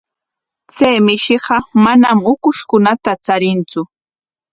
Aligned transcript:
Chay 0.75 0.97
mishiqa 1.05 1.55
manam 1.83 2.19
ukushkunata 2.31 3.11
charintsu. 3.25 3.81